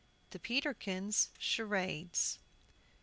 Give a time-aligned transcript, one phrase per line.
[0.31, 2.39] THE PETERKINS' CHARADES.